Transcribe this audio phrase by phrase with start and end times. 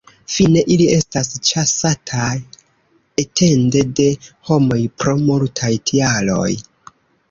[0.35, 2.33] Fine ili estas ĉasataj
[3.27, 4.09] etende de
[4.51, 6.53] homoj pro multaj tialoj.